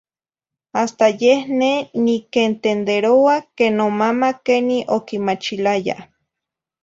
[0.79, 5.95] Hasta yeh neh niquentenderoa que nomama queni oquimachilaya